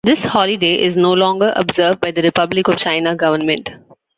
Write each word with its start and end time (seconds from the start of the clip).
This 0.03 0.23
holiday 0.23 0.81
is 0.81 0.97
no 0.97 1.13
longer 1.13 1.53
observed 1.55 2.01
by 2.01 2.09
the 2.09 2.23
Republic 2.23 2.67
of 2.67 2.75
China 2.77 3.15
government. 3.15 3.69